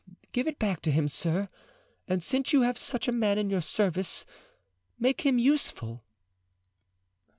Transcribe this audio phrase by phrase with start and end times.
[0.31, 1.47] Give it back to him, sir,
[2.07, 4.25] and since you have such a man in your service,
[4.97, 6.03] make him useful."